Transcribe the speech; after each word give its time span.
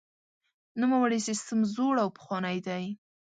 نوموړی 0.81 1.19
سیستم 1.27 1.59
زوړ 1.73 1.95
او 2.03 2.09
پخوانی 2.15 2.57
دی. 2.67 2.83